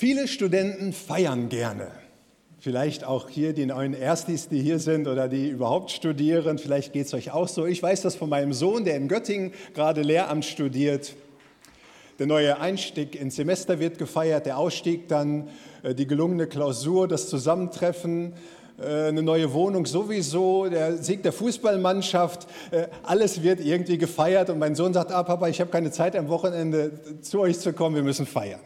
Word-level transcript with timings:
Viele 0.00 0.28
Studenten 0.28 0.94
feiern 0.94 1.50
gerne. 1.50 1.88
Vielleicht 2.58 3.04
auch 3.04 3.28
hier 3.28 3.52
die 3.52 3.66
neuen 3.66 3.92
Erstis, 3.92 4.48
die 4.48 4.62
hier 4.62 4.78
sind 4.78 5.06
oder 5.06 5.28
die 5.28 5.50
überhaupt 5.50 5.90
studieren. 5.90 6.56
Vielleicht 6.56 6.94
geht 6.94 7.04
es 7.04 7.12
euch 7.12 7.32
auch 7.32 7.48
so. 7.48 7.66
Ich 7.66 7.82
weiß 7.82 8.00
das 8.00 8.16
von 8.16 8.30
meinem 8.30 8.54
Sohn, 8.54 8.86
der 8.86 8.96
in 8.96 9.08
Göttingen 9.08 9.52
gerade 9.74 10.00
Lehramt 10.00 10.46
studiert. 10.46 11.14
Der 12.18 12.26
neue 12.26 12.58
Einstieg 12.58 13.14
ins 13.14 13.36
Semester 13.36 13.78
wird 13.78 13.98
gefeiert, 13.98 14.46
der 14.46 14.56
Ausstieg 14.56 15.06
dann, 15.08 15.48
äh, 15.82 15.94
die 15.94 16.06
gelungene 16.06 16.46
Klausur, 16.46 17.06
das 17.06 17.28
Zusammentreffen, 17.28 18.32
äh, 18.78 19.08
eine 19.08 19.22
neue 19.22 19.52
Wohnung 19.52 19.84
sowieso, 19.84 20.66
der 20.70 20.96
Sieg 20.96 21.22
der 21.24 21.32
Fußballmannschaft, 21.32 22.46
äh, 22.70 22.86
alles 23.02 23.42
wird 23.42 23.60
irgendwie 23.60 23.98
gefeiert 23.98 24.48
und 24.48 24.58
mein 24.58 24.74
Sohn 24.74 24.94
sagt, 24.94 25.12
ah 25.12 25.24
Papa, 25.24 25.48
ich 25.48 25.60
habe 25.60 25.70
keine 25.70 25.90
Zeit 25.90 26.16
am 26.16 26.30
Wochenende 26.30 26.92
zu 27.20 27.40
euch 27.40 27.58
zu 27.58 27.74
kommen, 27.74 27.96
wir 27.96 28.02
müssen 28.02 28.24
feiern. 28.24 28.60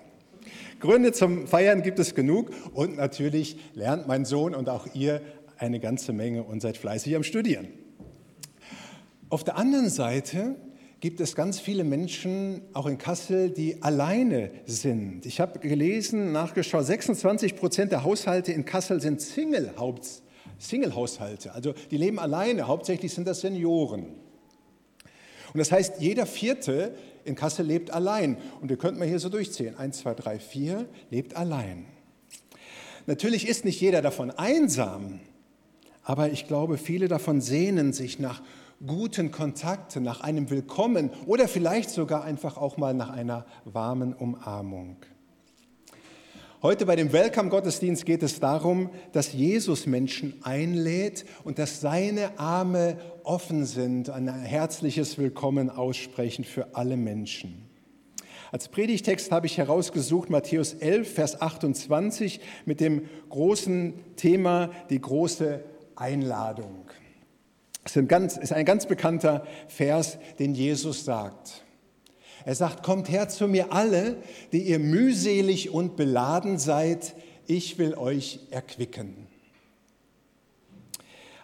Gründe 0.81 1.13
zum 1.13 1.47
Feiern 1.47 1.83
gibt 1.83 1.99
es 1.99 2.15
genug 2.15 2.51
und 2.73 2.97
natürlich 2.97 3.57
lernt 3.75 4.07
mein 4.07 4.25
Sohn 4.25 4.55
und 4.55 4.69
auch 4.69 4.87
ihr 4.95 5.21
eine 5.59 5.81
ganze 5.81 6.13
Menge 6.13 6.43
und 6.43 6.61
seid 6.61 6.77
fleißig 6.77 7.15
am 7.17 7.23
Studieren. 7.23 7.69
Auf 9.31 9.45
der 9.45 9.57
anderen 9.57 9.89
Seite 9.89 10.57
gibt 11.01 11.21
es 11.21 11.35
ganz 11.35 11.61
viele 11.61 11.85
Menschen, 11.85 12.63
auch 12.73 12.87
in 12.87 12.99
Kassel, 12.99 13.51
die 13.51 13.83
alleine 13.83 14.51
sind. 14.65 15.27
Ich 15.27 15.41
habe 15.41 15.59
gelesen, 15.59 16.33
nachgeschaut, 16.33 16.87
26 16.87 17.57
Prozent 17.57 17.93
der 17.93 18.05
Haushalte 18.05 18.53
in 18.53 18.65
Kassel 18.65 19.01
sind 19.01 19.21
Single-Haushalte, 19.21 21.53
also 21.53 21.75
die 21.91 21.97
leben 21.97 22.19
alleine, 22.19 22.67
hauptsächlich 22.67 23.13
sind 23.13 23.27
das 23.27 23.43
Senioren. 23.43 24.07
Und 25.55 25.59
das 25.59 25.71
heißt, 25.71 26.01
jeder 26.01 26.27
Vierte 26.27 26.95
in 27.25 27.37
Kassel 27.37 27.65
lebt 27.65 27.93
allein. 27.93 28.37
Und 28.61 28.71
ihr 28.71 28.77
könnt 28.77 28.99
mal 28.99 29.07
hier 29.07 29.21
so 29.21 29.29
durchzählen. 29.29 29.79
Eins, 29.79 29.99
zwei, 29.99 30.15
drei, 30.15 30.41
vier 30.41 30.87
lebt 31.11 31.37
allein. 31.37 31.87
Natürlich 33.07 33.47
ist 33.47 33.65
nicht 33.65 33.81
jeder 33.81 34.03
davon 34.03 34.31
einsam, 34.31 35.21
aber 36.03 36.31
ich 36.31 36.49
glaube, 36.49 36.77
viele 36.79 37.07
davon 37.07 37.41
sehnen 37.41 37.93
sich 37.93 38.19
nach 38.19 38.43
guten 38.85 39.31
Kontakten, 39.31 40.03
nach 40.03 40.23
einem 40.23 40.51
Willkommen 40.51 41.11
oder 41.27 41.47
vielleicht 41.47 41.91
sogar 41.91 42.25
einfach 42.25 42.57
auch 42.57 42.77
mal 42.77 42.95
nach 42.95 43.11
einer 43.11 43.47
warmen 43.65 44.15
Umarmung. 44.15 44.97
Heute 46.65 46.87
bei 46.87 46.97
dem 46.97 47.13
Welcome-Gottesdienst 47.13 48.07
geht 48.07 48.23
es 48.23 48.41
darum, 48.41 48.89
dass 49.13 49.35
Jesus 49.35 49.85
Menschen 49.85 50.43
einlädt 50.43 51.27
und 51.45 51.59
dass 51.59 51.83
seine 51.83 52.39
Arme 52.39 52.97
offen 53.23 53.67
sind, 53.67 54.09
ein 54.09 54.29
herzliches 54.29 55.19
Willkommen 55.19 55.69
aussprechen 55.69 56.43
für 56.43 56.75
alle 56.75 56.97
Menschen. 56.97 57.69
Als 58.51 58.69
Predigtext 58.69 59.31
habe 59.31 59.45
ich 59.45 59.59
herausgesucht 59.59 60.31
Matthäus 60.31 60.73
11, 60.73 61.13
Vers 61.13 61.43
28 61.43 62.41
mit 62.65 62.81
dem 62.81 63.11
großen 63.29 63.93
Thema 64.17 64.71
die 64.89 65.03
große 65.03 65.63
Einladung. 65.97 66.87
Es 67.85 67.95
ist 67.95 68.53
ein 68.55 68.65
ganz 68.65 68.87
bekannter 68.87 69.47
Vers, 69.69 70.17
den 70.39 70.55
Jesus 70.55 71.05
sagt. 71.05 71.63
Er 72.45 72.55
sagt, 72.55 72.83
kommt 72.83 73.11
her 73.11 73.29
zu 73.29 73.49
mir 73.49 73.73
alle, 73.73 74.17
die 74.53 74.63
ihr 74.63 74.79
mühselig 74.79 75.71
und 75.71 75.97
beladen 75.97 76.59
seid, 76.59 77.15
ich 77.47 77.79
will 77.79 77.95
euch 77.95 78.41
erquicken. 78.51 79.27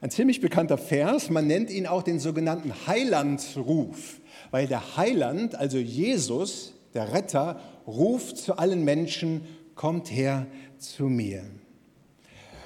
Ein 0.03 0.11
ziemlich 0.11 0.41
bekannter 0.41 0.79
Vers, 0.79 1.29
man 1.29 1.47
nennt 1.47 1.71
ihn 1.71 1.87
auch 1.87 2.03
den 2.03 2.19
sogenannten 2.19 2.73
Heilandsruf, 2.87 4.21
weil 4.51 4.67
der 4.67 4.97
Heiland, 4.97 5.55
also 5.55 5.79
Jesus, 5.79 6.75
der 6.95 7.13
Retter, 7.13 7.61
ruft 7.87 8.39
zu 8.39 8.57
allen 8.57 8.85
Menschen, 8.85 9.43
kommt 9.75 10.11
her 10.11 10.47
zu 10.79 11.05
mir. 11.05 11.43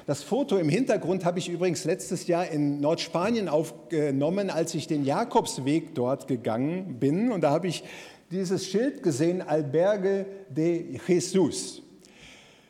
Das 0.06 0.22
Foto 0.22 0.58
im 0.58 0.68
Hintergrund 0.68 1.24
habe 1.24 1.38
ich 1.38 1.48
übrigens 1.48 1.84
letztes 1.84 2.26
Jahr 2.26 2.46
in 2.48 2.78
Nordspanien 2.80 3.48
aufgenommen, 3.48 4.50
als 4.50 4.74
ich 4.74 4.86
den 4.86 5.04
Jakobsweg 5.04 5.94
dort 5.94 6.28
gegangen 6.28 6.98
bin. 7.00 7.32
Und 7.32 7.40
da 7.40 7.50
habe 7.50 7.68
ich 7.68 7.84
dieses 8.30 8.66
Schild 8.66 9.02
gesehen, 9.02 9.42
Alberge 9.42 10.26
de 10.48 10.98
Jesus. 11.06 11.82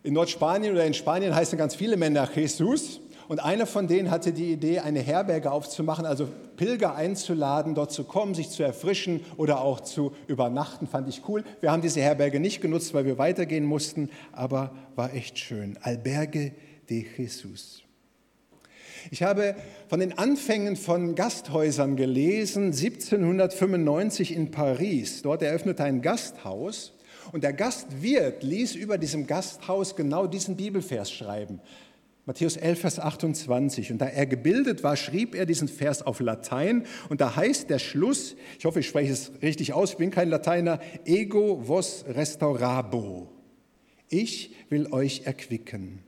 In 0.03 0.15
Nordspanien 0.15 0.73
oder 0.73 0.85
in 0.85 0.95
Spanien 0.95 1.35
heißen 1.35 1.57
ganz 1.57 1.75
viele 1.75 1.97
Männer 1.97 2.29
Jesus. 2.35 3.01
Und 3.27 3.43
einer 3.43 3.67
von 3.67 3.89
denen 3.89 4.11
hatte 4.11 4.33
die 4.33 4.53
Idee, 4.53 4.81
eine 4.81 5.01
Herberge 5.01 5.51
aufzumachen, 5.51 6.05
also 6.05 6.29
Pilger 6.57 6.95
einzuladen, 6.95 7.75
dort 7.75 7.91
zu 7.91 8.05
kommen, 8.05 8.35
sich 8.35 8.51
zu 8.51 8.63
erfrischen 8.63 9.25
oder 9.39 9.63
auch 9.63 9.81
zu 9.81 10.13
übernachten. 10.27 10.87
Fand 10.87 11.09
ich 11.09 11.23
cool. 11.27 11.43
Wir 11.61 11.73
haben 11.73 11.81
diese 11.81 12.01
Herberge 12.01 12.39
nicht 12.39 12.61
genutzt, 12.61 12.93
weil 12.93 13.07
wir 13.07 13.17
weitergehen 13.17 13.65
mussten, 13.65 14.11
aber 14.33 14.75
war 14.95 15.15
echt 15.15 15.39
schön. 15.39 15.79
Alberge 15.81 16.53
de 16.91 17.07
Jesus. 17.17 17.84
Ich 19.11 19.23
habe 19.23 19.55
von 19.89 20.01
den 20.01 20.17
Anfängen 20.19 20.77
von 20.77 21.15
Gasthäusern 21.15 21.97
gelesen, 21.97 22.67
1795 22.67 24.35
in 24.35 24.51
Paris. 24.51 25.23
Dort 25.23 25.43
eröffnete 25.43 25.85
ein 25.85 26.03
Gasthaus 26.03 26.95
und 27.33 27.45
der 27.45 27.53
Gastwirt 27.53 28.43
ließ 28.43 28.75
über 28.75 28.99
diesem 28.99 29.27
Gasthaus 29.27 29.97
genau 29.97 30.27
diesen 30.27 30.57
Bibelvers 30.57 31.11
schreiben. 31.11 31.61
Matthäus 32.27 32.57
11, 32.57 32.81
Vers 32.81 32.99
28. 33.01 33.93
Und 33.93 33.99
da 33.99 34.07
er 34.07 34.27
gebildet 34.27 34.83
war, 34.83 34.97
schrieb 34.97 35.35
er 35.35 35.45
diesen 35.45 35.69
Vers 35.69 36.01
auf 36.03 36.21
Latein. 36.21 36.87
Und 37.11 37.21
da 37.21 37.37
heißt 37.37 37.69
der 37.69 37.79
Schluss, 37.79 38.35
ich 38.59 38.65
hoffe, 38.65 38.81
ich 38.81 38.89
spreche 38.89 39.13
es 39.13 39.33
richtig 39.43 39.75
aus, 39.75 39.91
ich 39.91 39.97
bin 39.99 40.11
kein 40.11 40.31
Lateiner, 40.31 40.81
ego 41.05 41.61
vos 41.67 42.05
restaurabo. 42.09 43.29
Ich 44.09 44.55
will 44.71 44.91
euch 44.93 45.23
erquicken. 45.25 46.04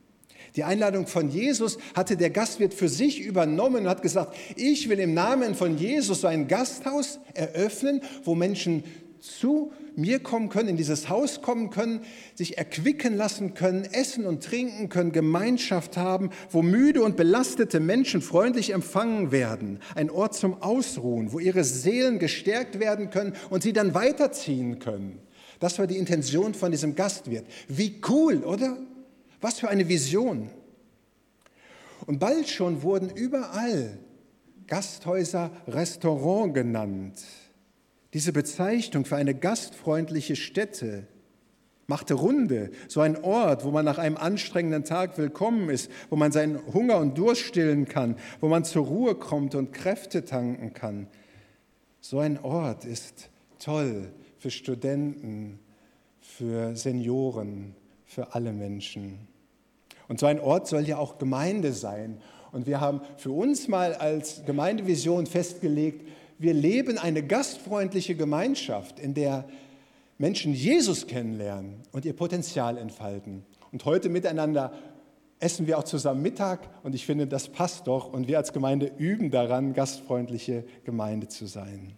Die 0.57 0.63
Einladung 0.63 1.05
von 1.05 1.29
Jesus 1.29 1.77
hatte 1.95 2.17
der 2.17 2.31
Gastwirt 2.31 2.73
für 2.73 2.89
sich 2.89 3.21
übernommen 3.21 3.83
und 3.83 3.89
hat 3.89 4.01
gesagt, 4.01 4.35
ich 4.55 4.89
will 4.89 4.97
im 4.97 5.13
Namen 5.13 5.53
von 5.53 5.77
Jesus 5.77 6.21
so 6.21 6.27
ein 6.27 6.47
Gasthaus 6.47 7.19
eröffnen, 7.35 8.01
wo 8.23 8.33
Menschen 8.33 8.83
zu 9.19 9.71
mir 9.95 10.17
kommen 10.17 10.49
können, 10.49 10.69
in 10.69 10.77
dieses 10.77 11.09
Haus 11.09 11.43
kommen 11.43 11.69
können, 11.69 12.01
sich 12.33 12.57
erquicken 12.57 13.15
lassen 13.15 13.53
können, 13.53 13.83
essen 13.83 14.25
und 14.25 14.43
trinken 14.43 14.89
können, 14.89 15.11
Gemeinschaft 15.11 15.95
haben, 15.95 16.31
wo 16.49 16.63
müde 16.63 17.03
und 17.03 17.17
belastete 17.17 17.79
Menschen 17.79 18.23
freundlich 18.23 18.73
empfangen 18.73 19.31
werden, 19.31 19.79
ein 19.93 20.09
Ort 20.09 20.33
zum 20.33 20.59
Ausruhen, 20.63 21.33
wo 21.33 21.39
ihre 21.39 21.63
Seelen 21.63 22.17
gestärkt 22.17 22.79
werden 22.79 23.11
können 23.11 23.33
und 23.51 23.61
sie 23.61 23.73
dann 23.73 23.93
weiterziehen 23.93 24.79
können. 24.79 25.19
Das 25.59 25.77
war 25.77 25.85
die 25.85 25.97
Intention 25.97 26.55
von 26.55 26.71
diesem 26.71 26.95
Gastwirt. 26.95 27.45
Wie 27.67 28.01
cool, 28.07 28.37
oder? 28.37 28.77
Was 29.41 29.59
für 29.59 29.69
eine 29.69 29.87
Vision. 29.87 30.49
Und 32.05 32.19
bald 32.19 32.47
schon 32.49 32.81
wurden 32.81 33.09
überall 33.09 33.99
Gasthäuser 34.67 35.51
Restaurant 35.67 36.53
genannt. 36.53 37.23
Diese 38.13 38.33
Bezeichnung 38.33 39.05
für 39.05 39.15
eine 39.15 39.35
gastfreundliche 39.35 40.35
Stätte 40.35 41.07
machte 41.87 42.15
Runde, 42.15 42.71
so 42.89 42.99
ein 42.99 43.23
Ort, 43.23 43.63
wo 43.63 43.71
man 43.71 43.85
nach 43.85 43.97
einem 43.97 44.17
anstrengenden 44.17 44.83
Tag 44.83 45.17
willkommen 45.17 45.69
ist, 45.69 45.89
wo 46.09 46.17
man 46.17 46.31
seinen 46.31 46.59
Hunger 46.73 46.97
und 46.97 47.17
Durst 47.17 47.41
stillen 47.41 47.87
kann, 47.87 48.17
wo 48.41 48.49
man 48.49 48.65
zur 48.65 48.85
Ruhe 48.85 49.15
kommt 49.15 49.55
und 49.55 49.71
Kräfte 49.71 50.25
tanken 50.25 50.73
kann. 50.73 51.07
So 52.01 52.19
ein 52.19 52.39
Ort 52.43 52.83
ist 52.85 53.29
toll 53.59 54.11
für 54.37 54.51
Studenten, 54.51 55.59
für 56.19 56.75
Senioren, 56.75 57.73
für 58.07 58.33
alle 58.33 58.53
Menschen. 58.53 59.27
Und 60.07 60.19
so 60.19 60.25
ein 60.25 60.39
Ort 60.39 60.67
soll 60.67 60.87
ja 60.87 60.97
auch 60.97 61.19
Gemeinde 61.19 61.73
sein. 61.73 62.19
Und 62.51 62.65
wir 62.65 62.81
haben 62.81 63.01
für 63.17 63.31
uns 63.31 63.67
mal 63.67 63.93
als 63.93 64.43
Gemeindevision 64.45 65.27
festgelegt, 65.27 66.07
wir 66.39 66.53
leben 66.53 66.97
eine 66.97 67.23
gastfreundliche 67.23 68.15
Gemeinschaft, 68.15 68.99
in 68.99 69.13
der 69.15 69.45
Menschen 70.17 70.53
Jesus 70.53 71.07
kennenlernen 71.07 71.81
und 71.91 72.05
ihr 72.05 72.13
Potenzial 72.13 72.77
entfalten. 72.77 73.43
Und 73.71 73.85
heute 73.85 74.09
miteinander 74.09 74.71
essen 75.39 75.67
wir 75.67 75.77
auch 75.77 75.83
zusammen 75.83 76.21
Mittag 76.21 76.69
und 76.83 76.95
ich 76.95 77.05
finde, 77.05 77.27
das 77.27 77.49
passt 77.49 77.87
doch. 77.87 78.11
Und 78.11 78.27
wir 78.27 78.37
als 78.37 78.53
Gemeinde 78.53 78.91
üben 78.97 79.31
daran, 79.31 79.73
gastfreundliche 79.73 80.63
Gemeinde 80.83 81.27
zu 81.27 81.45
sein. 81.45 81.93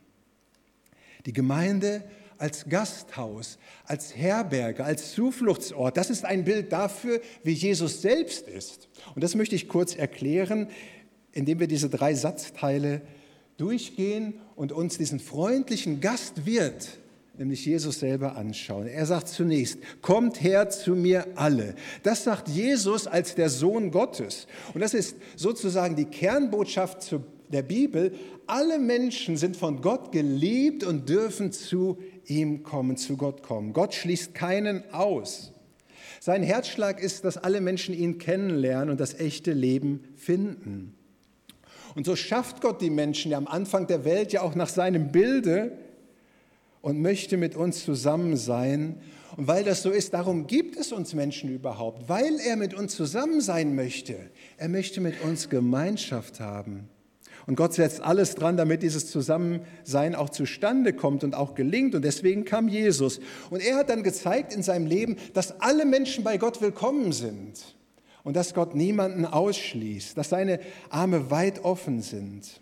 Die 1.25 1.33
Gemeinde 1.33 2.03
als 2.39 2.67
Gasthaus, 2.69 3.59
als 3.85 4.15
Herberge, 4.15 4.83
als 4.83 5.13
Zufluchtsort. 5.13 5.97
Das 5.97 6.09
ist 6.09 6.25
ein 6.25 6.45
Bild 6.45 6.71
dafür, 6.71 7.21
wie 7.43 7.51
Jesus 7.51 8.01
selbst 8.01 8.47
ist. 8.47 8.87
Und 9.13 9.23
das 9.23 9.35
möchte 9.35 9.55
ich 9.55 9.67
kurz 9.67 9.95
erklären, 9.95 10.67
indem 11.33 11.59
wir 11.59 11.67
diese 11.67 11.89
drei 11.89 12.15
Satzteile 12.15 13.01
durchgehen 13.57 14.35
und 14.55 14.71
uns 14.71 14.97
diesen 14.97 15.19
freundlichen 15.19 15.99
Gastwirt, 15.99 16.97
nämlich 17.37 17.65
Jesus 17.65 17.99
selber, 17.99 18.37
anschauen. 18.37 18.87
Er 18.87 19.05
sagt 19.05 19.27
zunächst, 19.27 19.79
kommt 20.01 20.41
her 20.41 20.69
zu 20.69 20.95
mir 20.95 21.27
alle. 21.35 21.75
Das 22.03 22.23
sagt 22.23 22.47
Jesus 22.47 23.05
als 23.05 23.35
der 23.35 23.49
Sohn 23.49 23.91
Gottes. 23.91 24.47
Und 24.73 24.81
das 24.81 24.93
ist 24.93 25.17
sozusagen 25.35 25.95
die 25.95 26.05
Kernbotschaft 26.05 27.15
der 27.49 27.63
Bibel. 27.63 28.13
Alle 28.47 28.79
Menschen 28.79 29.37
sind 29.37 29.57
von 29.57 29.81
Gott 29.81 30.11
geliebt 30.11 30.83
und 30.83 31.09
dürfen 31.09 31.51
zu 31.51 31.97
ihm 32.25 32.63
kommen, 32.63 32.97
zu 32.97 33.17
Gott 33.17 33.43
kommen. 33.43 33.73
Gott 33.73 33.93
schließt 33.93 34.33
keinen 34.33 34.83
aus. 34.93 35.53
Sein 36.19 36.43
Herzschlag 36.43 37.01
ist, 37.01 37.23
dass 37.23 37.37
alle 37.37 37.61
Menschen 37.61 37.95
ihn 37.95 38.17
kennenlernen 38.17 38.89
und 38.89 38.99
das 38.99 39.13
echte 39.19 39.53
Leben 39.53 40.03
finden. 40.15 40.95
Und 41.95 42.05
so 42.05 42.15
schafft 42.15 42.61
Gott 42.61 42.81
die 42.81 42.89
Menschen 42.89 43.31
ja 43.31 43.37
am 43.37 43.47
Anfang 43.47 43.87
der 43.87 44.05
Welt 44.05 44.33
ja 44.33 44.41
auch 44.41 44.55
nach 44.55 44.69
seinem 44.69 45.11
Bilde 45.11 45.71
und 46.81 47.01
möchte 47.01 47.37
mit 47.37 47.55
uns 47.55 47.83
zusammen 47.83 48.37
sein. 48.37 48.97
Und 49.37 49.47
weil 49.47 49.63
das 49.63 49.81
so 49.81 49.89
ist, 49.91 50.13
darum 50.13 50.47
gibt 50.47 50.77
es 50.77 50.91
uns 50.91 51.13
Menschen 51.13 51.49
überhaupt, 51.49 52.09
weil 52.09 52.39
er 52.39 52.55
mit 52.55 52.73
uns 52.73 52.95
zusammen 52.95 53.41
sein 53.41 53.75
möchte. 53.75 54.15
Er 54.57 54.69
möchte 54.69 55.01
mit 55.01 55.21
uns 55.21 55.49
Gemeinschaft 55.49 56.39
haben. 56.39 56.89
Und 57.47 57.55
Gott 57.55 57.73
setzt 57.73 58.01
alles 58.01 58.35
dran, 58.35 58.57
damit 58.57 58.83
dieses 58.83 59.09
Zusammensein 59.09 60.13
auch 60.13 60.29
zustande 60.29 60.93
kommt 60.93 61.23
und 61.23 61.33
auch 61.33 61.55
gelingt. 61.55 61.95
Und 61.95 62.03
deswegen 62.03 62.45
kam 62.45 62.67
Jesus. 62.67 63.19
Und 63.49 63.61
er 63.61 63.77
hat 63.77 63.89
dann 63.89 64.03
gezeigt 64.03 64.53
in 64.53 64.61
seinem 64.61 64.85
Leben, 64.85 65.15
dass 65.33 65.59
alle 65.59 65.85
Menschen 65.85 66.23
bei 66.23 66.37
Gott 66.37 66.61
willkommen 66.61 67.11
sind 67.11 67.75
und 68.23 68.35
dass 68.35 68.53
Gott 68.53 68.75
niemanden 68.75 69.25
ausschließt, 69.25 70.17
dass 70.17 70.29
seine 70.29 70.59
Arme 70.89 71.31
weit 71.31 71.63
offen 71.63 72.01
sind. 72.01 72.61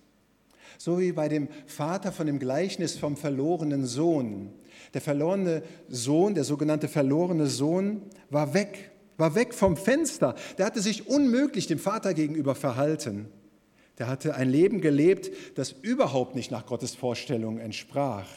So 0.77 0.99
wie 0.99 1.11
bei 1.11 1.27
dem 1.27 1.49
Vater 1.65 2.11
von 2.11 2.27
dem 2.27 2.39
Gleichnis 2.39 2.97
vom 2.97 3.17
verlorenen 3.17 3.85
Sohn. 3.85 4.53
Der 4.93 5.01
verlorene 5.01 5.63
Sohn, 5.89 6.35
der 6.35 6.43
sogenannte 6.43 6.87
verlorene 6.87 7.47
Sohn, 7.47 8.03
war 8.29 8.53
weg, 8.53 8.91
war 9.17 9.35
weg 9.35 9.53
vom 9.53 9.75
Fenster. 9.75 10.35
Der 10.57 10.65
hatte 10.65 10.81
sich 10.81 11.07
unmöglich 11.07 11.67
dem 11.67 11.79
Vater 11.79 12.13
gegenüber 12.13 12.55
verhalten. 12.55 13.27
Der 13.97 14.07
hatte 14.07 14.35
ein 14.35 14.49
Leben 14.49 14.81
gelebt, 14.81 15.31
das 15.55 15.71
überhaupt 15.71 16.35
nicht 16.35 16.51
nach 16.51 16.65
Gottes 16.65 16.93
Vorstellung 16.93 17.59
entsprach. 17.59 18.27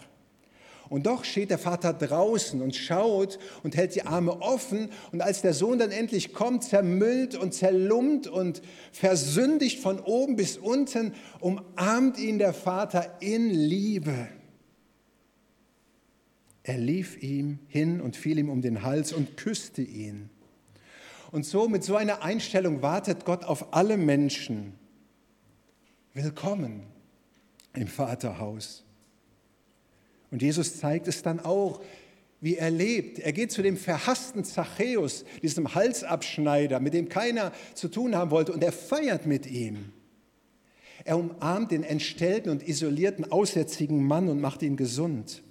Und 0.91 1.07
doch 1.07 1.25
steht 1.25 1.51
der 1.51 1.59
Vater 1.59 1.93
draußen 1.93 2.61
und 2.61 2.75
schaut 2.75 3.39
und 3.63 3.77
hält 3.77 3.95
die 3.95 4.03
Arme 4.03 4.43
offen. 4.43 4.89
Und 5.13 5.21
als 5.21 5.41
der 5.41 5.55
Sohn 5.55 5.79
dann 5.79 5.93
endlich 5.93 6.35
kommt, 6.35 6.65
zermüllt 6.65 7.37
und 7.37 7.55
zerlumpt 7.55 8.27
und 8.27 8.61
versündigt 8.91 9.79
von 9.79 10.01
oben 10.01 10.35
bis 10.35 10.57
unten, 10.57 11.15
umarmt 11.39 12.19
ihn 12.19 12.39
der 12.39 12.53
Vater 12.53 13.19
in 13.21 13.51
Liebe. 13.51 14.29
Er 16.65 16.79
lief 16.79 17.23
ihm 17.23 17.61
hin 17.69 18.01
und 18.01 18.17
fiel 18.17 18.41
ihm 18.41 18.51
um 18.51 18.61
den 18.61 18.83
Hals 18.83 19.13
und 19.13 19.37
küsste 19.37 19.83
ihn. 19.83 20.29
Und 21.31 21.47
so 21.47 21.69
mit 21.69 21.85
so 21.85 21.95
einer 21.95 22.23
Einstellung 22.23 22.83
wartet 22.83 23.25
Gott 23.25 23.45
auf 23.45 23.73
alle 23.75 23.97
Menschen. 23.97 24.75
Willkommen 26.13 26.83
im 27.73 27.87
Vaterhaus. 27.87 28.83
Und 30.33 30.43
Jesus 30.43 30.81
zeigt 30.81 31.07
es 31.07 31.23
dann 31.23 31.39
auch, 31.39 31.81
wie 32.41 32.57
er 32.57 32.71
lebt. 32.71 33.21
Er 33.21 33.33
geht 33.33 33.53
zu 33.53 33.63
dem 33.63 33.77
verhassten 33.77 34.43
Zachäus, 34.43 35.25
diesem 35.41 35.73
Halsabschneider, 35.73 36.81
mit 36.81 36.95
dem 36.95 37.09
keiner 37.09 37.53
zu 37.75 37.87
tun 37.87 38.17
haben 38.17 38.33
wollte, 38.33 38.53
und 38.53 38.65
er 38.65 38.73
feiert 38.73 39.25
mit 39.27 39.47
ihm. 39.47 39.93
Er 41.05 41.17
umarmt 41.17 41.71
den 41.71 41.85
entstellten 41.85 42.51
und 42.51 42.67
isolierten, 42.67 43.31
aussätzigen 43.31 44.03
Mann 44.03 44.29
und 44.29 44.41
macht 44.41 44.63
ihn 44.63 44.77
gesund. 44.77 45.45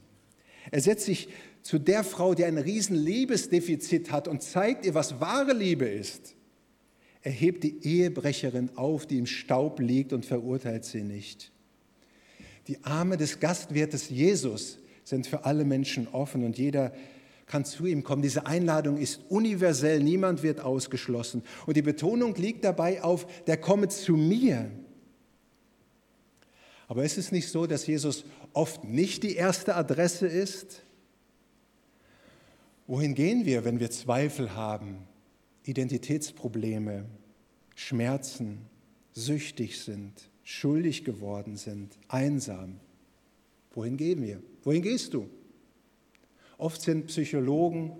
Er 0.72 0.82
setzt 0.82 1.06
sich 1.06 1.30
zu 1.62 1.80
der 1.80 2.04
Frau, 2.04 2.34
die 2.34 2.44
ein 2.44 2.58
riesen 2.58 2.98
Liebesdefizit 2.98 4.12
hat 4.12 4.28
und 4.28 4.44
zeigt 4.44 4.86
ihr, 4.86 4.94
was 4.94 5.22
wahre 5.22 5.54
Liebe 5.54 5.86
ist. 5.86 6.36
Er 7.22 7.32
hebt 7.32 7.64
die 7.64 7.84
Ehebrecherin 7.84 8.72
auf, 8.76 9.06
die 9.06 9.18
im 9.18 9.26
Staub 9.26 9.80
liegt 9.80 10.14
und 10.14 10.26
verurteilt 10.26 10.86
sie 10.86 11.04
nicht. 11.04 11.52
Die 12.68 12.84
Arme 12.84 13.18
des 13.18 13.40
Gastwirtes 13.40 14.10
Jesus 14.10 14.78
sind 15.04 15.28
für 15.28 15.44
alle 15.46 15.66
Menschen 15.66 16.08
offen 16.08 16.46
und 16.46 16.58
jeder 16.58 16.94
kann 17.48 17.66
zu 17.66 17.88
ihm 17.88 18.04
kommen. 18.04 18.22
Diese 18.22 18.46
Einladung 18.46 18.98
ist 18.98 19.22
universell, 19.28 20.02
niemand 20.02 20.44
wird 20.44 20.62
ausgeschlossen. 20.62 21.44
Und 21.66 21.76
die 21.76 21.82
Betonung 21.82 22.36
liegt 22.36 22.64
dabei 22.64 23.04
auf, 23.04 23.26
der 23.46 23.58
komme 23.58 23.90
zu 23.90 24.16
mir. 24.16 24.70
Aber 26.88 27.04
ist 27.04 27.18
es 27.18 27.32
nicht 27.32 27.50
so, 27.50 27.66
dass 27.66 27.86
Jesus 27.86 28.24
oft 28.54 28.84
nicht 28.84 29.24
die 29.24 29.36
erste 29.36 29.76
Adresse 29.76 30.28
ist? 30.28 30.84
Wohin 32.88 33.14
gehen 33.14 33.46
wir, 33.46 33.66
wenn 33.66 33.80
wir 33.80 33.92
Zweifel 33.92 34.56
haben, 34.56 35.09
Identitätsprobleme, 35.70 37.06
Schmerzen, 37.76 38.60
süchtig 39.14 39.80
sind? 39.80 40.30
schuldig 40.50 41.06
geworden 41.06 41.58
sind, 41.58 41.96
einsam. 42.08 42.80
Wohin 43.76 43.98
gehen 43.98 44.24
wir? 44.24 44.42
Wohin 44.64 44.82
gehst 44.82 45.14
du? 45.14 45.30
Oft 46.58 46.82
sind 46.82 47.06
Psychologen, 47.06 47.96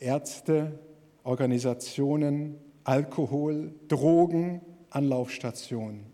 Ärzte, 0.00 0.80
Organisationen, 1.22 2.56
Alkohol, 2.82 3.72
Drogen 3.86 4.62
Anlaufstationen. 4.90 6.06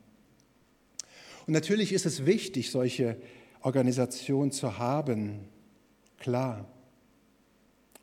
Und 1.47 1.55
natürlich 1.55 1.95
ist 1.95 2.05
es 2.05 2.27
wichtig, 2.27 2.71
solche 2.71 3.17
Organisationen 3.63 4.53
zu 4.53 4.79
haben, 4.79 5.49
klar. 6.19 6.69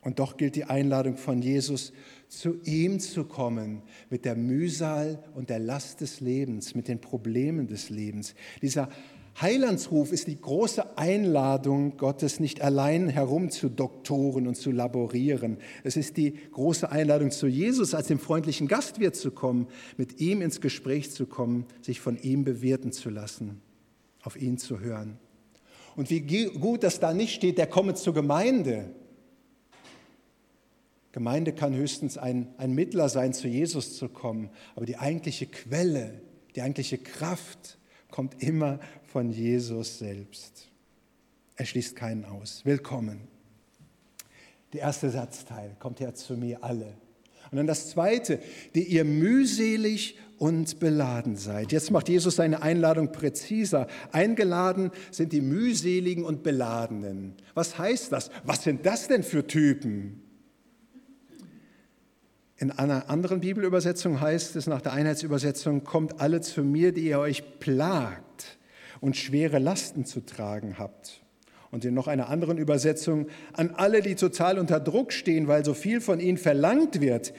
Und 0.02 0.18
doch 0.18 0.36
gilt 0.36 0.56
die 0.56 0.64
Einladung 0.64 1.16
von 1.16 1.40
Jesus, 1.40 1.92
zu 2.30 2.60
ihm 2.64 3.00
zu 3.00 3.24
kommen 3.24 3.82
mit 4.08 4.24
der 4.24 4.36
Mühsal 4.36 5.22
und 5.34 5.50
der 5.50 5.58
Last 5.58 6.00
des 6.00 6.20
Lebens, 6.20 6.74
mit 6.74 6.88
den 6.88 7.00
Problemen 7.00 7.66
des 7.66 7.90
Lebens. 7.90 8.34
Dieser 8.62 8.88
Heilandsruf 9.40 10.12
ist 10.12 10.28
die 10.28 10.40
große 10.40 10.96
Einladung 10.96 11.96
Gottes, 11.96 12.40
nicht 12.40 12.60
allein 12.62 13.08
herumzudoktoren 13.08 14.46
und 14.46 14.54
zu 14.54 14.70
laborieren. 14.70 15.58
Es 15.82 15.96
ist 15.96 16.16
die 16.16 16.34
große 16.52 16.90
Einladung 16.90 17.30
zu 17.32 17.46
Jesus, 17.46 17.94
als 17.94 18.06
dem 18.06 18.18
freundlichen 18.18 18.68
Gastwirt 18.68 19.16
zu 19.16 19.32
kommen, 19.32 19.66
mit 19.96 20.20
ihm 20.20 20.40
ins 20.40 20.60
Gespräch 20.60 21.10
zu 21.10 21.26
kommen, 21.26 21.66
sich 21.80 22.00
von 22.00 22.16
ihm 22.16 22.44
bewirten 22.44 22.92
zu 22.92 23.10
lassen, 23.10 23.60
auf 24.22 24.40
ihn 24.40 24.56
zu 24.56 24.78
hören. 24.78 25.18
Und 25.96 26.10
wie 26.10 26.20
gut, 26.20 26.84
dass 26.84 27.00
da 27.00 27.12
nicht 27.12 27.34
steht, 27.34 27.58
der 27.58 27.66
komme 27.66 27.94
zur 27.94 28.14
Gemeinde, 28.14 28.94
Gemeinde 31.12 31.52
kann 31.52 31.74
höchstens 31.74 32.18
ein, 32.18 32.54
ein 32.56 32.72
Mittler 32.72 33.08
sein, 33.08 33.32
zu 33.32 33.48
Jesus 33.48 33.96
zu 33.96 34.08
kommen, 34.08 34.50
aber 34.76 34.86
die 34.86 34.96
eigentliche 34.96 35.46
Quelle, 35.46 36.20
die 36.54 36.62
eigentliche 36.62 36.98
Kraft 36.98 37.78
kommt 38.10 38.42
immer 38.42 38.78
von 39.02 39.30
Jesus 39.30 39.98
selbst. 39.98 40.68
Er 41.56 41.66
schließt 41.66 41.96
keinen 41.96 42.24
aus. 42.24 42.64
Willkommen. 42.64 43.20
Der 44.72 44.82
erste 44.82 45.10
Satzteil, 45.10 45.76
kommt 45.80 46.00
her 46.00 46.14
zu 46.14 46.36
mir 46.36 46.62
alle. 46.62 46.94
Und 47.50 47.56
dann 47.56 47.66
das 47.66 47.90
zweite, 47.90 48.38
die 48.76 48.84
ihr 48.84 49.04
mühselig 49.04 50.16
und 50.38 50.78
beladen 50.78 51.36
seid. 51.36 51.72
Jetzt 51.72 51.90
macht 51.90 52.08
Jesus 52.08 52.36
seine 52.36 52.62
Einladung 52.62 53.10
präziser. 53.10 53.88
Eingeladen 54.12 54.92
sind 55.10 55.32
die 55.32 55.40
mühseligen 55.40 56.24
und 56.24 56.44
beladenen. 56.44 57.34
Was 57.54 57.78
heißt 57.78 58.12
das? 58.12 58.30
Was 58.44 58.62
sind 58.62 58.86
das 58.86 59.08
denn 59.08 59.24
für 59.24 59.46
Typen? 59.46 60.19
In 62.60 62.70
einer 62.70 63.08
anderen 63.08 63.40
Bibelübersetzung 63.40 64.20
heißt 64.20 64.54
es 64.54 64.66
nach 64.66 64.82
der 64.82 64.92
Einheitsübersetzung, 64.92 65.82
kommt 65.82 66.20
alle 66.20 66.42
zu 66.42 66.62
mir, 66.62 66.92
die 66.92 67.06
ihr 67.06 67.18
euch 67.18 67.58
plagt 67.58 68.58
und 69.00 69.16
schwere 69.16 69.58
Lasten 69.58 70.04
zu 70.04 70.20
tragen 70.20 70.78
habt. 70.78 71.22
Und 71.70 71.86
in 71.86 71.94
noch 71.94 72.06
einer 72.06 72.28
anderen 72.28 72.58
Übersetzung, 72.58 73.28
an 73.54 73.70
alle, 73.70 74.02
die 74.02 74.14
total 74.14 74.58
unter 74.58 74.78
Druck 74.78 75.14
stehen, 75.14 75.48
weil 75.48 75.64
so 75.64 75.72
viel 75.72 76.02
von 76.02 76.20
ihnen 76.20 76.36
verlangt 76.36 77.00
wird, 77.00 77.32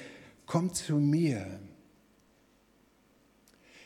kommt 0.48 0.76
zu 0.76 0.96
mir. 0.96 1.46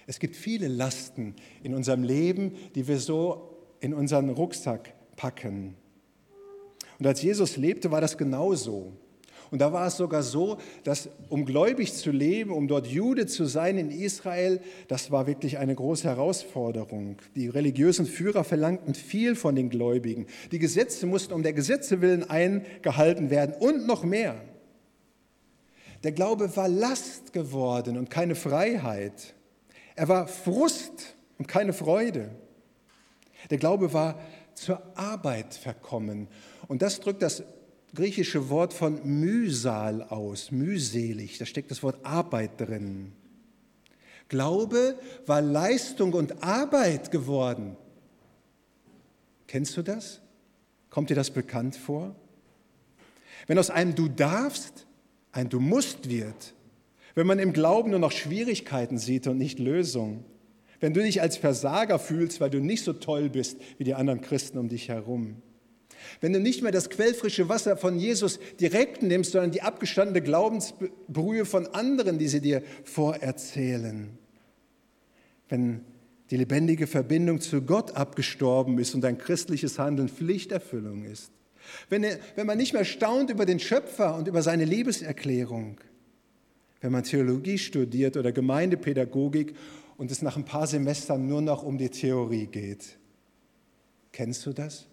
Es 0.08 0.20
gibt 0.20 0.38
viele 0.38 0.70
Lasten 0.70 1.36
in 1.64 1.74
unserem 1.74 2.04
Leben, 2.04 2.54
die 2.76 2.88
wir 2.88 2.98
so 2.98 3.58
in 3.82 3.94
unseren 3.94 4.30
Rucksack 4.30 4.94
packen. 5.18 5.76
Und 6.98 7.08
als 7.08 7.22
Jesus 7.22 7.58
lebte, 7.58 7.92
war 7.92 8.00
das 8.00 8.18
genauso. 8.18 8.94
Und 9.52 9.60
da 9.60 9.72
war 9.72 9.88
es 9.88 9.98
sogar 9.98 10.24
so, 10.24 10.58
dass 10.84 11.10
um 11.30 11.46
gläubig 11.46 11.94
zu 11.94 12.12
leben, 12.12 12.52
um 12.52 12.68
dort 12.68 12.88
Jude 12.88 13.26
zu 13.28 13.46
sein 13.46 13.78
in 13.78 13.92
Israel, 13.92 14.60
das 14.88 15.12
war 15.12 15.28
wirklich 15.28 15.58
eine 15.58 15.76
große 15.76 16.08
Herausforderung. 16.08 17.18
Die 17.36 17.48
religiösen 17.48 18.06
Führer 18.06 18.44
verlangten 18.44 18.94
viel 18.94 19.36
von 19.36 19.56
den 19.56 19.70
Gläubigen. 19.70 20.28
Die 20.52 20.60
Gesetze 20.60 21.06
mussten 21.06 21.34
um 21.34 21.44
der 21.44 21.54
Gesetze 21.54 22.02
willen 22.02 22.30
eingehalten 22.30 23.30
werden 23.30 23.56
und 23.60 23.88
noch 23.88 24.04
mehr. 24.04 24.36
Der 26.04 26.12
Glaube 26.12 26.56
war 26.56 26.68
Last 26.68 27.34
geworden 27.34 27.98
und 27.98 28.10
keine 28.10 28.36
Freiheit. 28.36 29.34
Er 29.96 30.08
war 30.08 30.28
Frust 30.28 31.16
und 31.38 31.48
keine 31.48 31.74
Freude. 31.74 32.30
Der 33.50 33.58
Glaube 33.58 33.94
war 33.94 34.20
zur 34.54 34.82
Arbeit 34.96 35.54
verkommen. 35.54 36.28
Und 36.68 36.82
das 36.82 37.00
drückt 37.00 37.22
das 37.22 37.44
griechische 37.96 38.50
Wort 38.50 38.74
von 38.74 39.04
Mühsal 39.04 40.04
aus, 40.04 40.52
mühselig, 40.52 41.38
da 41.38 41.46
steckt 41.46 41.72
das 41.72 41.82
Wort 41.82 42.06
Arbeit 42.06 42.60
drin. 42.60 43.14
Glaube 44.28 45.00
war 45.26 45.42
Leistung 45.42 46.14
und 46.14 46.44
Arbeit 46.44 47.12
geworden. 47.12 47.78
Kennst 49.48 49.78
du 49.78 49.82
das? 49.82 50.22
Kommt 50.90 51.10
dir 51.10 51.16
das 51.16 51.32
bekannt 51.32 51.76
vor? 51.76 52.16
Wenn 53.48 53.60
aus 53.60 53.70
einem 53.70 53.96
Du 53.96 54.08
darfst 54.08 54.88
ein 55.32 55.50
Du 55.50 55.60
musst 55.60 56.10
wird, 56.10 56.54
wenn 57.14 57.28
man 57.28 57.40
im 57.40 57.54
Glauben 57.54 57.92
nur 57.92 58.00
noch 58.00 58.12
Schwierigkeiten 58.12 58.98
sieht 58.98 59.28
und 59.28 59.38
nicht 59.38 59.60
Lösungen, 59.60 60.26
wenn 60.80 60.94
du 60.94 61.02
dich 61.02 61.22
als 61.22 61.38
Versager 61.38 62.00
fühlst, 62.00 62.42
weil 62.42 62.50
du 62.50 62.60
nicht 62.60 62.84
so 62.84 62.94
toll 62.94 63.30
bist 63.30 63.58
wie 63.78 63.84
die 63.84 63.94
anderen 63.94 64.22
Christen 64.22 64.58
um 64.58 64.70
dich 64.70 64.90
herum, 64.90 65.42
wenn 66.22 66.34
du 66.34 66.40
nicht 66.40 66.62
mehr 66.62 66.72
das 66.72 66.90
quellfrische 66.90 67.50
Wasser 67.50 67.78
von 67.78 67.98
Jesus 67.98 68.40
direkt 68.60 69.04
nimmst, 69.04 69.32
sondern 69.32 69.52
die 69.52 69.62
abgestandene 69.62 70.22
Glaubensbrühe 70.22 71.46
von 71.46 71.68
anderen, 71.68 72.18
die 72.18 72.28
sie 72.28 72.42
dir 72.42 72.64
vorerzählen, 72.84 74.10
wenn 75.50 75.82
die 76.32 76.38
lebendige 76.38 76.88
Verbindung 76.88 77.40
zu 77.40 77.62
Gott 77.62 77.96
abgestorben 77.96 78.80
ist 78.80 78.96
und 78.96 79.02
dein 79.02 79.18
christliches 79.18 79.78
Handeln 79.78 80.10
Pflichterfüllung 80.10 81.06
ist, 81.06 81.32
wenn, 81.90 82.06
wenn 82.36 82.48
man 82.48 82.58
nicht 82.58 82.74
mehr 82.74 82.86
staunt 82.86 83.30
über 83.30 83.46
den 83.46 83.60
Schöpfer 83.60 84.16
und 84.16 84.28
über 84.28 84.42
seine 84.42 84.66
Liebeserklärung, 84.66 85.80
wenn 86.82 86.92
man 86.92 87.04
Theologie 87.04 87.58
studiert 87.58 88.18
oder 88.18 88.32
Gemeindepädagogik 88.32 89.56
und 89.98 90.12
es 90.12 90.22
nach 90.22 90.38
ein 90.38 90.46
paar 90.46 90.68
Semestern 90.68 91.28
nur 91.28 91.42
noch 91.42 91.64
um 91.64 91.78
die 91.78 91.90
Theorie 91.90 92.48
geht. 92.48 92.98
Kennst 94.12 94.46
du 94.46 94.54
das? 94.54 94.88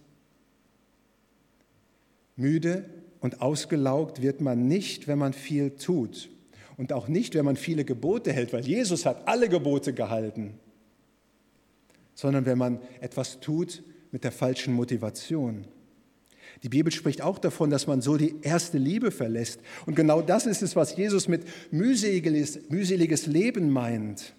Müde 2.35 2.85
und 3.19 3.41
ausgelaugt 3.41 4.21
wird 4.21 4.41
man 4.41 4.67
nicht, 4.67 5.07
wenn 5.07 5.17
man 5.17 5.33
viel 5.33 5.71
tut 5.71 6.29
und 6.77 6.93
auch 6.93 7.07
nicht, 7.07 7.35
wenn 7.35 7.45
man 7.45 7.55
viele 7.55 7.85
Gebote 7.85 8.33
hält, 8.33 8.53
weil 8.53 8.65
Jesus 8.65 9.05
hat 9.05 9.27
alle 9.27 9.49
Gebote 9.49 9.93
gehalten, 9.93 10.55
sondern 12.15 12.45
wenn 12.45 12.57
man 12.57 12.79
etwas 13.01 13.39
tut 13.39 13.83
mit 14.11 14.23
der 14.23 14.31
falschen 14.31 14.73
Motivation. 14.73 15.65
Die 16.61 16.69
Bibel 16.69 16.91
spricht 16.91 17.21
auch 17.21 17.39
davon, 17.39 17.69
dass 17.69 17.87
man 17.87 18.01
so 18.01 18.15
die 18.15 18.35
erste 18.41 18.77
Liebe 18.77 19.11
verlässt. 19.11 19.59
Und 19.85 19.95
genau 19.95 20.21
das 20.21 20.45
ist 20.45 20.61
es, 20.61 20.75
was 20.75 20.95
Jesus 20.95 21.27
mit 21.27 21.45
mühseliges, 21.71 22.69
mühseliges 22.69 23.25
Leben 23.25 23.69
meint. 23.69 24.33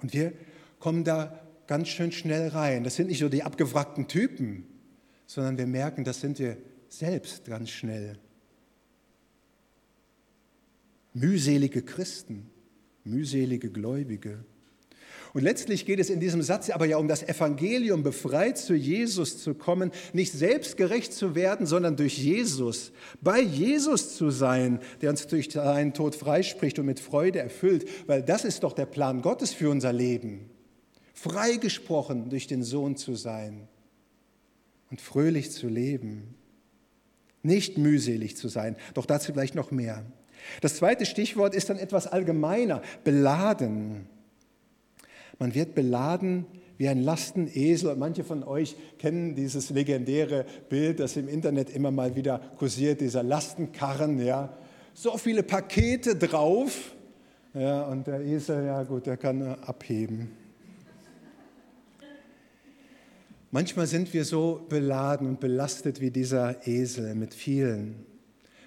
Und 0.00 0.12
wir 0.12 0.32
kommen 0.78 1.04
da 1.04 1.40
ganz 1.66 1.88
schön 1.88 2.12
schnell 2.12 2.48
rein. 2.48 2.84
Das 2.84 2.96
sind 2.96 3.08
nicht 3.08 3.18
so 3.18 3.28
die 3.28 3.42
abgewrackten 3.42 4.08
Typen, 4.08 4.66
sondern 5.26 5.58
wir 5.58 5.66
merken, 5.66 6.04
das 6.04 6.20
sind 6.20 6.38
wir 6.38 6.56
selbst 6.88 7.44
ganz 7.44 7.70
schnell. 7.70 8.18
Mühselige 11.12 11.82
Christen, 11.82 12.50
mühselige 13.04 13.70
Gläubige. 13.70 14.44
Und 15.32 15.42
letztlich 15.42 15.84
geht 15.84 15.98
es 15.98 16.08
in 16.08 16.20
diesem 16.20 16.40
Satz 16.40 16.70
aber 16.70 16.86
ja 16.86 16.96
um 16.96 17.08
das 17.08 17.22
Evangelium, 17.22 18.02
befreit 18.02 18.56
zu 18.56 18.74
Jesus 18.74 19.42
zu 19.42 19.54
kommen, 19.54 19.90
nicht 20.12 20.32
selbstgerecht 20.32 21.12
zu 21.12 21.34
werden, 21.34 21.66
sondern 21.66 21.96
durch 21.96 22.16
Jesus, 22.16 22.92
bei 23.20 23.40
Jesus 23.40 24.16
zu 24.16 24.30
sein, 24.30 24.80
der 25.02 25.10
uns 25.10 25.26
durch 25.26 25.50
seinen 25.50 25.92
Tod 25.92 26.14
freispricht 26.14 26.78
und 26.78 26.86
mit 26.86 27.00
Freude 27.00 27.40
erfüllt, 27.40 27.86
weil 28.06 28.22
das 28.22 28.44
ist 28.44 28.62
doch 28.62 28.72
der 28.72 28.86
Plan 28.86 29.20
Gottes 29.20 29.52
für 29.52 29.68
unser 29.68 29.92
Leben. 29.92 30.48
Freigesprochen 31.12 32.30
durch 32.30 32.46
den 32.46 32.62
Sohn 32.62 32.96
zu 32.96 33.14
sein 33.14 33.68
und 34.90 35.00
fröhlich 35.00 35.50
zu 35.50 35.68
leben. 35.68 36.34
Nicht 37.42 37.78
mühselig 37.78 38.36
zu 38.36 38.48
sein, 38.48 38.76
doch 38.94 39.06
dazu 39.06 39.32
gleich 39.32 39.54
noch 39.54 39.70
mehr. 39.70 40.04
Das 40.60 40.76
zweite 40.76 41.06
Stichwort 41.06 41.54
ist 41.54 41.70
dann 41.70 41.78
etwas 41.78 42.06
allgemeiner, 42.06 42.82
beladen. 43.04 44.06
Man 45.38 45.54
wird 45.54 45.74
beladen 45.74 46.46
wie 46.78 46.88
ein 46.88 47.02
Lastenesel. 47.02 47.90
Und 47.90 47.98
manche 47.98 48.24
von 48.24 48.42
euch 48.44 48.76
kennen 48.98 49.34
dieses 49.34 49.70
legendäre 49.70 50.44
Bild, 50.68 51.00
das 51.00 51.16
im 51.16 51.28
Internet 51.28 51.70
immer 51.70 51.90
mal 51.90 52.14
wieder 52.16 52.38
kursiert, 52.58 53.00
dieser 53.00 53.22
Lastenkarren. 53.22 54.24
Ja. 54.24 54.56
So 54.94 55.16
viele 55.16 55.42
Pakete 55.42 56.16
drauf. 56.16 56.92
Ja, 57.54 57.84
und 57.84 58.06
der 58.06 58.20
Esel, 58.20 58.66
ja 58.66 58.82
gut, 58.82 59.06
der 59.06 59.16
kann 59.16 59.42
abheben. 59.42 60.30
Manchmal 63.56 63.86
sind 63.86 64.12
wir 64.12 64.26
so 64.26 64.66
beladen 64.68 65.26
und 65.26 65.40
belastet 65.40 66.02
wie 66.02 66.10
dieser 66.10 66.68
Esel 66.68 67.14
mit 67.14 67.32
vielen, 67.32 68.04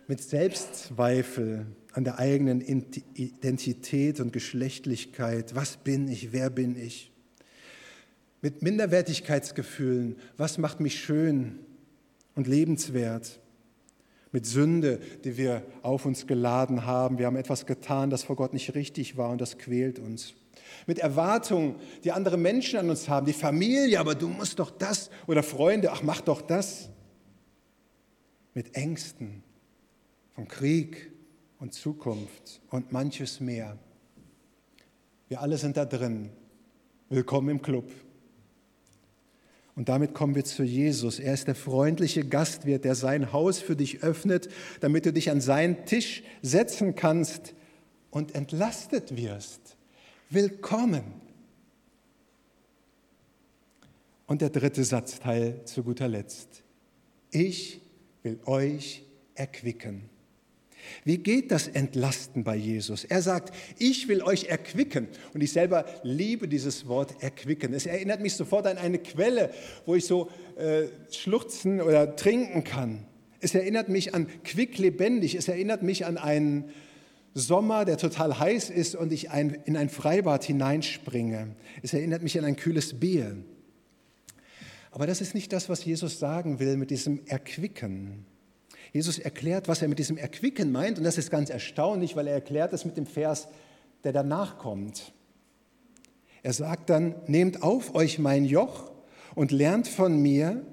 mit 0.08 0.20
Selbstzweifel 0.20 1.68
an 1.94 2.06
der 2.06 2.18
eigenen 2.18 2.60
Identität 2.60 4.20
und 4.20 4.34
Geschlechtlichkeit. 4.34 5.54
Was 5.54 5.78
bin 5.78 6.08
ich? 6.08 6.32
Wer 6.32 6.50
bin 6.50 6.76
ich? 6.76 7.12
Mit 8.42 8.64
Minderwertigkeitsgefühlen. 8.64 10.16
Was 10.38 10.58
macht 10.58 10.80
mich 10.80 11.00
schön 11.00 11.60
und 12.34 12.48
lebenswert? 12.48 13.40
Mit 14.32 14.48
Sünde, 14.48 15.02
die 15.24 15.38
wir 15.38 15.62
auf 15.84 16.08
uns 16.08 16.26
geladen 16.26 16.88
haben. 16.88 17.20
Wir 17.20 17.28
haben 17.28 17.36
etwas 17.36 17.68
getan, 17.68 18.10
das 18.10 18.24
vor 18.24 18.36
Gott 18.36 18.54
nicht 18.54 18.74
richtig 18.74 19.18
war 19.18 19.30
und 19.30 19.40
das 19.40 19.60
quält 19.60 20.00
uns 20.00 20.34
mit 20.86 21.00
Erwartungen, 21.00 21.76
die 22.04 22.12
andere 22.12 22.38
Menschen 22.38 22.80
an 22.80 22.90
uns 22.90 23.08
haben, 23.08 23.26
die 23.26 23.34
Familie, 23.34 24.00
aber 24.00 24.16
du 24.16 24.28
musst 24.28 24.60
doch 24.60 24.72
das 24.72 25.10
oder 25.28 25.44
Freunde, 25.44 25.92
ach 25.92 26.04
mach 26.04 26.22
doch 26.22 26.42
das. 26.42 26.90
Mit 28.54 28.76
Ängsten 28.76 29.44
von 30.32 30.48
Krieg 30.48 31.12
und 31.60 31.74
Zukunft 31.74 32.62
und 32.70 32.92
manches 32.92 33.40
mehr. 33.40 33.78
Wir 35.28 35.42
alle 35.42 35.58
sind 35.58 35.78
da 35.78 35.86
drin. 35.86 36.32
Willkommen 37.10 37.50
im 37.50 37.62
Club. 37.62 37.92
Und 39.76 39.88
damit 39.88 40.14
kommen 40.14 40.36
wir 40.36 40.44
zu 40.44 40.64
Jesus. 40.64 41.20
Er 41.20 41.34
ist 41.34 41.48
der 41.48 41.56
freundliche 41.56 42.26
Gastwirt, 42.26 42.84
der 42.84 42.96
sein 42.96 43.32
Haus 43.32 43.60
für 43.60 43.76
dich 43.76 44.04
öffnet, 44.04 44.50
damit 44.82 45.06
du 45.06 45.14
dich 45.14 45.30
an 45.30 45.40
seinen 45.40 45.86
Tisch 45.86 46.24
setzen 46.42 46.96
kannst 46.96 47.54
und 48.10 48.36
entlastet 48.36 49.16
wirst 49.16 49.78
willkommen. 50.30 51.04
Und 54.28 54.42
der 54.42 54.52
dritte 54.52 54.84
Satzteil 54.84 55.62
zu 55.66 55.84
guter 55.84 56.08
Letzt. 56.08 56.64
Ich 57.32 57.82
will 58.22 58.40
euch 58.46 59.04
erquicken. 59.34 60.04
Wie 61.04 61.18
geht 61.18 61.52
das 61.52 61.68
Entlasten 61.68 62.44
bei 62.44 62.56
Jesus? 62.56 63.06
Er 63.06 63.22
sagt, 63.22 63.54
ich 63.80 64.08
will 64.08 64.22
euch 64.22 64.46
erquicken. 64.46 65.08
Und 65.34 65.42
ich 65.42 65.52
selber 65.52 65.86
liebe 66.04 66.48
dieses 66.48 66.88
Wort 66.88 67.22
erquicken. 67.24 67.74
Es 67.74 67.86
erinnert 67.86 68.22
mich 68.22 68.36
sofort 68.36 68.68
an 68.68 68.78
eine 68.78 69.00
Quelle, 69.00 69.52
wo 69.86 69.96
ich 69.96 70.06
so 70.06 70.30
äh, 70.58 70.84
schluchzen 71.12 71.82
oder 71.82 72.16
trinken 72.16 72.64
kann. 72.64 73.06
Es 73.40 73.56
erinnert 73.56 73.90
mich 73.90 74.14
an 74.14 74.28
quicklebendig. 74.44 75.36
Es 75.36 75.48
erinnert 75.48 75.82
mich 75.82 76.06
an 76.06 76.18
einen 76.18 76.72
Sommer, 77.34 77.86
der 77.86 77.98
total 77.98 78.40
heiß 78.40 78.70
ist 78.70 78.96
und 78.96 79.14
ich 79.14 79.30
ein, 79.30 79.52
in 79.66 79.78
ein 79.78 79.90
Freibad 79.90 80.44
hineinspringe. 80.44 81.56
Es 81.82 81.94
erinnert 81.94 82.24
mich 82.24 82.38
an 82.38 82.46
ein 82.46 82.56
kühles 82.56 83.00
Bier. 83.00 83.38
Aber 84.92 85.06
das 85.06 85.22
ist 85.22 85.36
nicht 85.36 85.54
das, 85.54 85.70
was 85.70 85.86
Jesus 85.86 86.20
sagen 86.20 86.60
will 86.60 86.78
mit 86.78 86.90
diesem 86.90 87.26
Erquicken. 87.28 88.26
Jesus 88.92 89.20
erklärt, 89.20 89.68
was 89.68 89.82
er 89.82 89.88
mit 89.88 90.00
diesem 90.00 90.18
Erquicken 90.18 90.72
meint 90.72 90.98
und 90.98 91.04
das 91.04 91.18
ist 91.18 91.30
ganz 91.30 91.50
erstaunlich, 91.50 92.16
weil 92.16 92.28
er 92.28 92.34
erklärt 92.34 92.74
es 92.74 92.86
mit 92.86 92.98
dem 92.98 93.06
Vers, 93.06 93.48
der 94.04 94.14
danach 94.14 94.58
kommt. 94.58 95.14
Er 96.42 96.54
sagt 96.54 96.90
dann, 96.90 97.16
nehmt 97.28 97.62
auf 97.62 97.94
euch 97.94 98.18
mein 98.18 98.46
Joch 98.46 98.92
und 99.36 99.52
lernt 99.52 99.88
von 99.88 100.20
mir, 100.20 100.66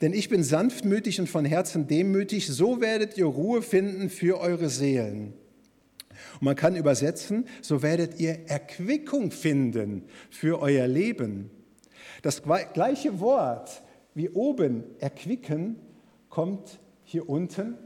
denn 0.00 0.12
ich 0.12 0.28
bin 0.28 0.42
sanftmütig 0.42 1.20
und 1.20 1.28
von 1.28 1.44
Herzen 1.44 1.86
demütig, 1.86 2.46
so 2.46 2.80
werdet 2.80 3.18
ihr 3.18 3.26
Ruhe 3.26 3.60
finden 3.60 4.08
für 4.08 4.40
eure 4.40 4.70
Seelen. 4.70 5.34
Und 6.34 6.42
man 6.42 6.56
kann 6.56 6.76
übersetzen, 6.76 7.46
so 7.62 7.82
werdet 7.82 8.20
ihr 8.20 8.48
Erquickung 8.48 9.30
finden 9.30 10.04
für 10.30 10.60
euer 10.60 10.86
Leben. 10.86 11.50
Das 12.22 12.42
gleiche 12.42 13.20
Wort 13.20 13.82
wie 14.14 14.30
oben 14.30 14.84
erquicken 15.00 15.76
kommt 16.28 16.78
hier 17.04 17.28
unten 17.28 17.76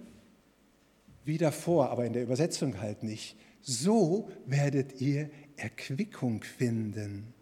wieder 1.24 1.52
vor, 1.52 1.90
aber 1.90 2.06
in 2.06 2.12
der 2.12 2.22
Übersetzung 2.22 2.80
halt 2.80 3.02
nicht. 3.02 3.36
So 3.60 4.30
werdet 4.46 5.00
ihr 5.00 5.30
Erquickung 5.56 6.42
finden. 6.42 7.34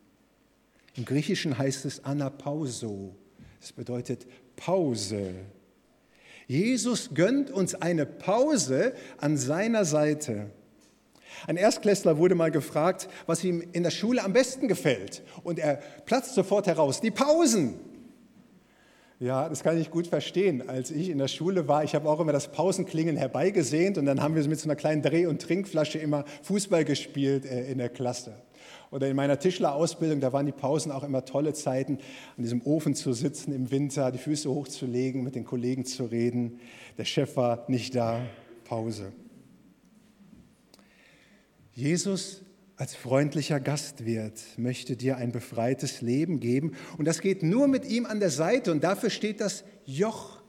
Im 0.97 1.05
Griechischen 1.05 1.59
heißt 1.59 1.85
es 1.85 2.05
Anapauso. 2.05 3.15
Das 3.61 3.73
bedeutet 3.73 4.27
Pause. 4.57 5.35
Jesus 6.49 7.11
gönnt 7.15 7.51
uns 7.51 7.75
eine 7.75 8.07
Pause 8.07 8.95
an 9.19 9.37
seiner 9.37 9.85
Seite. 9.85 10.51
Ein 11.47 11.57
Erstklässler 11.57 12.19
wurde 12.19 12.35
mal 12.35 12.51
gefragt, 12.51 13.09
was 13.27 13.45
ihm 13.45 13.63
in 13.73 13.83
der 13.83 13.91
Schule 13.91 14.23
am 14.23 14.33
besten 14.33 14.69
gefällt. 14.69 15.23
Und 15.43 15.59
er 15.59 15.77
platzt 16.05 16.35
sofort 16.35 16.67
heraus, 16.67 17.01
die 17.01 17.11
Pausen. 17.11 17.81
Ja, 19.19 19.49
das 19.49 19.63
kann 19.63 19.81
ich 19.81 19.91
gut 19.91 20.07
verstehen. 20.07 20.69
Als 20.69 20.91
ich 20.91 21.09
in 21.09 21.17
der 21.17 21.29
Schule 21.29 21.67
war, 21.69 21.83
ich 21.83 21.95
habe 21.95 22.09
auch 22.09 22.21
immer 22.21 22.33
das 22.33 22.53
Pausenklingen 22.53 23.17
herbeigesehnt 23.17 23.97
und 23.97 24.05
dann 24.05 24.21
haben 24.21 24.35
wir 24.35 24.47
mit 24.47 24.61
so 24.61 24.67
einer 24.67 24.77
kleinen 24.77 25.01
Dreh- 25.01 25.25
und 25.27 25.41
Trinkflasche 25.41 25.99
immer 25.99 26.25
Fußball 26.43 26.85
gespielt 26.85 27.47
äh, 27.47 27.71
in 27.71 27.79
der 27.79 27.89
Klasse. 27.89 28.35
Oder 28.91 29.09
in 29.09 29.17
meiner 29.17 29.39
Tischlerausbildung, 29.39 30.21
da 30.21 30.35
waren 30.35 30.45
die 30.45 30.53
Pausen 30.53 30.93
auch 30.93 31.03
immer 31.03 31.25
tolle 31.25 31.55
Zeiten, 31.55 31.99
an 32.37 32.43
diesem 32.43 32.61
Ofen 32.63 32.95
zu 32.95 33.15
sitzen 33.15 33.55
im 33.55 33.71
Winter, 33.71 34.13
die 34.13 34.19
Füße 34.19 34.51
hochzulegen, 34.51 35.25
mit 35.25 35.35
den 35.35 35.45
Kollegen 35.45 35.87
zu 35.87 36.05
reden. 36.05 36.61
Der 36.99 37.05
Chef 37.05 37.37
war 37.37 37.65
nicht 37.69 37.95
da. 37.95 38.21
Pause. 38.65 39.13
Jesus 41.77 42.41
als 42.79 42.95
freundlicher 42.95 43.61
Gastwirt 43.61 44.41
möchte 44.57 44.97
dir 44.97 45.19
ein 45.19 45.31
befreites 45.31 46.01
Leben 46.01 46.41
geben. 46.41 46.75
Und 46.97 47.05
das 47.05 47.21
geht 47.21 47.43
nur 47.43 47.69
mit 47.69 47.85
ihm 47.85 48.07
an 48.07 48.19
der 48.19 48.31
Seite. 48.31 48.73
Und 48.73 48.83
dafür 48.83 49.11
steht 49.11 49.43
das 49.43 49.63
Joch. 49.85 50.43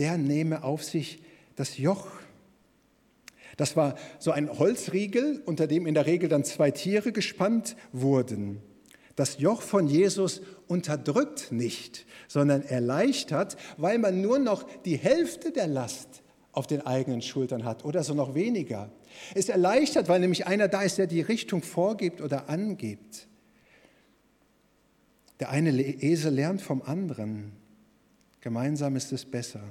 Der 0.00 0.18
nehme 0.18 0.64
auf 0.64 0.82
sich 0.82 1.22
das 1.54 1.78
Joch. 1.78 2.08
Das 3.56 3.76
war 3.76 3.94
so 4.18 4.32
ein 4.32 4.58
Holzriegel, 4.58 5.40
unter 5.46 5.68
dem 5.68 5.86
in 5.86 5.94
der 5.94 6.06
Regel 6.06 6.28
dann 6.28 6.42
zwei 6.42 6.72
Tiere 6.72 7.12
gespannt 7.12 7.76
wurden. 7.92 8.60
Das 9.14 9.38
Joch 9.38 9.62
von 9.62 9.86
Jesus 9.86 10.42
unterdrückt 10.66 11.52
nicht, 11.52 12.06
sondern 12.26 12.62
erleichtert, 12.62 13.56
weil 13.76 13.98
man 13.98 14.20
nur 14.20 14.40
noch 14.40 14.64
die 14.82 14.96
Hälfte 14.96 15.52
der 15.52 15.68
Last 15.68 16.22
auf 16.50 16.66
den 16.66 16.84
eigenen 16.84 17.22
Schultern 17.22 17.64
hat 17.64 17.84
oder 17.84 18.02
so 18.02 18.14
noch 18.14 18.34
weniger. 18.34 18.90
Es 19.34 19.48
erleichtert, 19.48 20.08
weil 20.08 20.20
nämlich 20.20 20.46
einer 20.46 20.68
da 20.68 20.82
ist, 20.82 20.98
der 20.98 21.06
die 21.06 21.20
Richtung 21.20 21.62
vorgibt 21.62 22.20
oder 22.20 22.48
angibt. 22.48 23.28
Der 25.40 25.50
eine 25.50 25.70
Esel 25.70 26.34
lernt 26.34 26.60
vom 26.60 26.82
anderen. 26.82 27.52
Gemeinsam 28.40 28.96
ist 28.96 29.12
es 29.12 29.24
besser. 29.24 29.62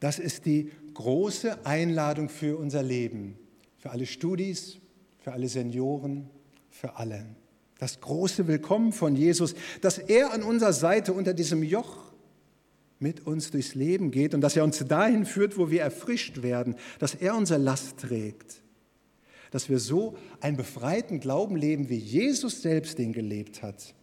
Das 0.00 0.18
ist 0.18 0.46
die 0.46 0.70
große 0.94 1.64
Einladung 1.64 2.28
für 2.28 2.58
unser 2.58 2.82
Leben, 2.82 3.38
für 3.78 3.90
alle 3.90 4.06
Studis, 4.06 4.78
für 5.18 5.32
alle 5.32 5.48
Senioren, 5.48 6.28
für 6.70 6.96
alle. 6.96 7.24
Das 7.78 8.00
große 8.00 8.46
Willkommen 8.46 8.92
von 8.92 9.16
Jesus, 9.16 9.54
dass 9.80 9.98
er 9.98 10.32
an 10.32 10.42
unserer 10.42 10.72
Seite 10.72 11.12
unter 11.12 11.34
diesem 11.34 11.62
Joch 11.62 12.13
mit 12.98 13.26
uns 13.26 13.50
durchs 13.50 13.74
Leben 13.74 14.10
geht 14.10 14.34
und 14.34 14.40
dass 14.40 14.56
er 14.56 14.64
uns 14.64 14.78
dahin 14.86 15.26
führt, 15.26 15.58
wo 15.58 15.70
wir 15.70 15.82
erfrischt 15.82 16.42
werden, 16.42 16.76
dass 16.98 17.14
er 17.14 17.36
unsere 17.36 17.60
Last 17.60 17.98
trägt, 17.98 18.62
dass 19.50 19.68
wir 19.68 19.78
so 19.78 20.16
einen 20.40 20.56
befreiten 20.56 21.20
Glauben 21.20 21.56
leben, 21.56 21.88
wie 21.88 21.96
Jesus 21.96 22.62
selbst 22.62 22.98
den 22.98 23.12
gelebt 23.12 23.62
hat. 23.62 23.94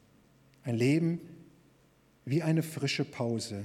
Ein 0.64 0.76
Leben 0.76 1.22
wie 2.26 2.44
eine 2.44 2.64
frische 2.64 3.06
Pause. 3.06 3.64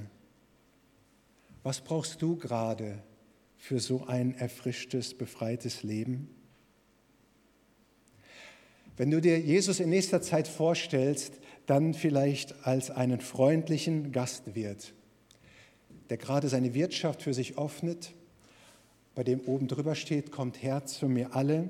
Was 1.63 1.81
brauchst 1.81 2.21
du 2.21 2.37
gerade 2.37 3.03
für 3.57 3.79
so 3.79 4.05
ein 4.05 4.35
erfrischtes, 4.35 5.13
befreites 5.13 5.83
Leben? 5.83 6.29
Wenn 8.95 9.11
du 9.11 9.21
dir 9.21 9.39
Jesus 9.39 9.79
in 9.79 9.89
nächster 9.89 10.21
Zeit 10.21 10.47
vorstellst, 10.47 11.39
dann 11.67 11.93
vielleicht 11.93 12.65
als 12.65 12.89
einen 12.89 13.21
freundlichen 13.21 14.11
Gastwirt, 14.11 14.93
der 16.09 16.17
gerade 16.17 16.49
seine 16.49 16.73
Wirtschaft 16.73 17.21
für 17.21 17.33
sich 17.33 17.57
öffnet, 17.57 18.13
bei 19.15 19.23
dem 19.23 19.41
oben 19.41 19.67
drüber 19.67 19.95
steht, 19.95 20.31
kommt 20.31 20.61
her 20.61 20.85
zu 20.85 21.07
mir 21.07 21.35
alle, 21.35 21.69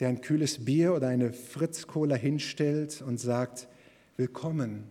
der 0.00 0.08
ein 0.08 0.20
kühles 0.20 0.64
Bier 0.64 0.94
oder 0.94 1.08
eine 1.08 1.32
Fritz-Cola 1.32 2.16
hinstellt 2.16 3.02
und 3.02 3.18
sagt, 3.18 3.68
willkommen, 4.16 4.84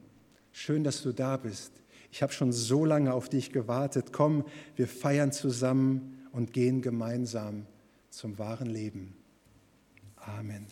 schön, 0.52 0.84
dass 0.84 1.02
du 1.04 1.12
da 1.12 1.38
bist. 1.38 1.72
Ich 2.12 2.22
habe 2.22 2.34
schon 2.34 2.52
so 2.52 2.86
lange 2.86 3.14
auf 3.14 3.30
dich 3.30 3.52
gewartet. 3.52 4.14
Komm, 4.14 4.46
wir 4.76 4.88
feiern 4.88 5.32
zusammen 5.32 6.28
und 6.32 6.54
gehen 6.54 6.82
gemeinsam 6.82 7.66
zum 8.10 8.38
wahren 8.38 8.70
Leben. 8.70 9.16
Amen. 10.16 10.66